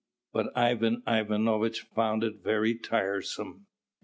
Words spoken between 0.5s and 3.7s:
Ivan Ivanovitch found it very tiresome.